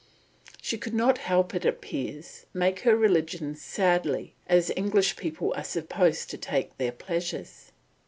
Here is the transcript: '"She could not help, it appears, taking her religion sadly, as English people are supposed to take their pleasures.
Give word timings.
'"She 0.63 0.79
could 0.79 0.95
not 0.95 1.19
help, 1.19 1.53
it 1.53 1.63
appears, 1.63 2.47
taking 2.59 2.85
her 2.85 2.95
religion 2.97 3.53
sadly, 3.53 4.33
as 4.47 4.71
English 4.75 5.15
people 5.15 5.53
are 5.55 5.63
supposed 5.63 6.31
to 6.31 6.39
take 6.39 6.75
their 6.79 6.91
pleasures. 6.91 7.71